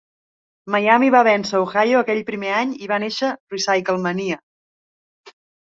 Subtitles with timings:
[0.75, 4.43] Miami va vèncer Ohio aquell primer any i va néixer RecycleMania.